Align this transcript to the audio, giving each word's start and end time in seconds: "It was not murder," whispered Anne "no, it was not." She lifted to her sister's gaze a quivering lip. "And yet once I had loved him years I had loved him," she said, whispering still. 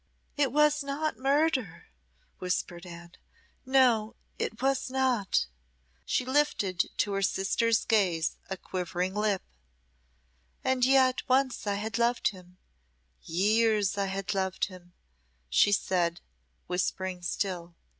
"It 0.35 0.51
was 0.51 0.83
not 0.83 1.19
murder," 1.19 1.89
whispered 2.39 2.87
Anne 2.87 3.11
"no, 3.67 4.15
it 4.39 4.59
was 4.59 4.89
not." 4.89 5.45
She 6.07 6.25
lifted 6.25 6.89
to 6.97 7.11
her 7.13 7.21
sister's 7.21 7.85
gaze 7.85 8.35
a 8.49 8.57
quivering 8.57 9.13
lip. 9.13 9.43
"And 10.63 10.83
yet 10.85 11.21
once 11.29 11.67
I 11.67 11.75
had 11.75 11.99
loved 11.99 12.29
him 12.29 12.57
years 13.21 13.95
I 13.95 14.07
had 14.07 14.33
loved 14.33 14.65
him," 14.65 14.93
she 15.51 15.71
said, 15.71 16.19
whispering 16.65 17.21
still. 17.21 17.75